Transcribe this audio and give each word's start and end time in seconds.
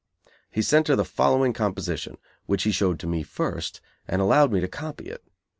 He 0.49 0.63
sent 0.63 0.87
her 0.87 0.95
the 0.95 1.05
following 1.05 1.53
composition, 1.53 2.17
which 2.47 2.63
he 2.63 2.71
showed 2.71 2.99
to 3.01 3.05
me 3.07 3.21
first, 3.21 3.81
and 4.07 4.19
allowed 4.19 4.51
me 4.51 4.59
to 4.59 4.67
copy 4.67 5.05
it. 5.09 5.23